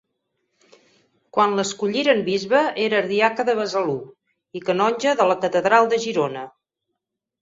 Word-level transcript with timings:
Quan 1.37 1.51
l'escolliren 1.59 2.23
bisbe 2.31 2.63
era 2.85 2.99
Ardiaca 3.03 3.45
de 3.51 3.57
Besalú 3.61 3.95
i 4.61 4.65
canonge 4.71 5.15
de 5.21 5.29
la 5.33 5.37
Catedral 5.45 5.91
de 5.93 6.01
Girona. 6.07 6.49